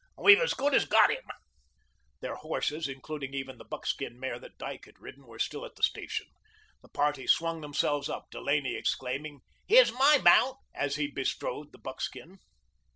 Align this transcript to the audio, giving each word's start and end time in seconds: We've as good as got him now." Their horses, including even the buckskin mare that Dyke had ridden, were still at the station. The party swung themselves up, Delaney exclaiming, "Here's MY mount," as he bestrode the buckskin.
We've 0.17 0.39
as 0.39 0.55
good 0.55 0.73
as 0.73 0.85
got 0.85 1.11
him 1.11 1.21
now." 1.27 1.35
Their 2.21 2.33
horses, 2.33 2.87
including 2.87 3.35
even 3.35 3.59
the 3.59 3.63
buckskin 3.63 4.19
mare 4.19 4.39
that 4.39 4.57
Dyke 4.57 4.85
had 4.85 4.97
ridden, 4.99 5.27
were 5.27 5.37
still 5.37 5.63
at 5.63 5.75
the 5.75 5.83
station. 5.83 6.25
The 6.81 6.89
party 6.89 7.27
swung 7.27 7.61
themselves 7.61 8.09
up, 8.09 8.31
Delaney 8.31 8.73
exclaiming, 8.75 9.41
"Here's 9.67 9.93
MY 9.93 10.17
mount," 10.23 10.57
as 10.73 10.95
he 10.95 11.05
bestrode 11.05 11.71
the 11.71 11.77
buckskin. 11.77 12.39